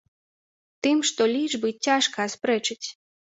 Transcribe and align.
Тым, 0.87 0.97
што 1.09 1.21
лічбы 1.33 1.69
цяжка 1.89 2.17
аспрэчыць. 2.31 2.81